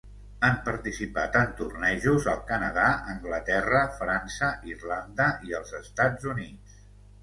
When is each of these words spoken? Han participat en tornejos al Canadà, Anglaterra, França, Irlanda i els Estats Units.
Han 0.47 0.55
participat 0.69 1.37
en 1.41 1.53
tornejos 1.59 2.27
al 2.33 2.41
Canadà, 2.49 2.87
Anglaterra, 3.15 3.85
França, 4.01 4.53
Irlanda 4.75 5.33
i 5.53 5.59
els 5.63 5.81
Estats 5.87 6.33
Units. 6.37 6.87